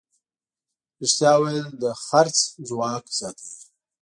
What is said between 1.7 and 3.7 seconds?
د خرڅ ځواک زیاتوي.